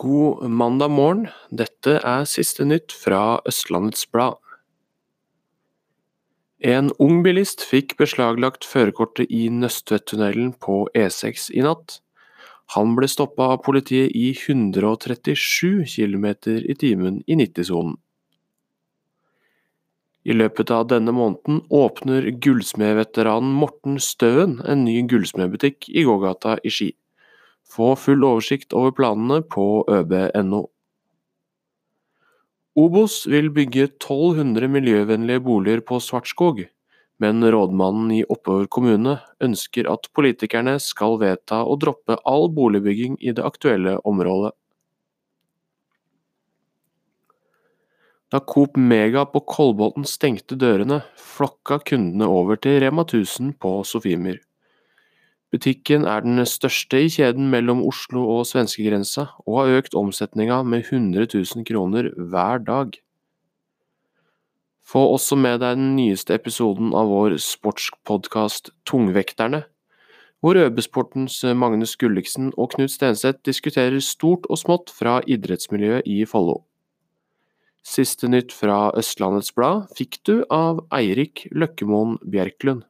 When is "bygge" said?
33.54-33.86